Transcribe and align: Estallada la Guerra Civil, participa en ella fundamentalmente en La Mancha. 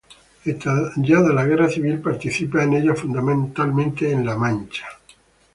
Estallada 0.51 1.31
la 1.39 1.43
Guerra 1.49 1.67
Civil, 1.75 2.01
participa 2.07 2.63
en 2.63 2.73
ella 2.73 2.95
fundamentalmente 2.95 4.11
en 4.11 4.25
La 4.25 4.35
Mancha. 4.35 4.87